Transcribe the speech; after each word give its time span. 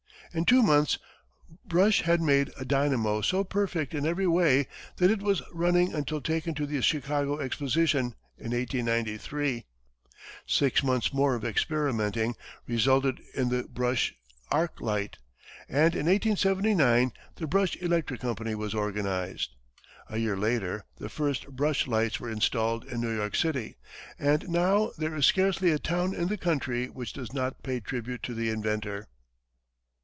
In 0.33 0.45
two 0.45 0.63
months, 0.63 0.97
Brush 1.65 2.03
had 2.03 2.21
made 2.21 2.51
a 2.57 2.63
dynamo 2.63 3.19
so 3.19 3.43
perfect 3.43 3.93
in 3.93 4.05
every 4.05 4.27
way 4.27 4.69
that 4.95 5.11
it 5.11 5.21
was 5.21 5.41
running 5.51 5.93
until 5.93 6.21
taken 6.21 6.53
to 6.53 6.65
the 6.65 6.81
Chicago 6.81 7.37
Exposition, 7.41 8.15
in 8.37 8.51
1893. 8.53 9.65
Six 10.45 10.83
months 10.83 11.11
more 11.11 11.35
of 11.35 11.43
experimenting 11.43 12.35
resulted 12.65 13.19
in 13.33 13.49
the 13.49 13.63
Brush 13.63 14.13
arc 14.49 14.79
light, 14.79 15.17
and 15.67 15.93
in 15.95 16.05
1879 16.05 17.11
the 17.35 17.45
Brush 17.45 17.75
Electric 17.81 18.21
Company 18.21 18.55
was 18.55 18.73
organized. 18.73 19.53
A 20.09 20.15
year 20.17 20.37
later, 20.37 20.85
the 20.97 21.09
first 21.09 21.45
Brush 21.49 21.87
lights 21.87 22.21
were 22.21 22.29
installed 22.31 22.85
in 22.85 23.01
New 23.01 23.13
York 23.13 23.35
City, 23.35 23.75
and 24.17 24.47
now 24.47 24.91
there 24.97 25.13
is 25.13 25.25
scarcely 25.25 25.71
a 25.73 25.77
town 25.77 26.15
in 26.15 26.29
the 26.29 26.37
country 26.37 26.87
which 26.87 27.11
does 27.11 27.33
not 27.33 27.61
pay 27.63 27.81
tribute 27.81 28.23
to 28.23 28.33
the 28.33 28.49
inventor. 28.49 29.09